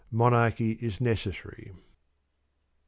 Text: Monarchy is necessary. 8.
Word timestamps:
Monarchy 0.09 0.71
is 0.81 0.99
necessary. 0.99 1.73
8. 1.75 1.75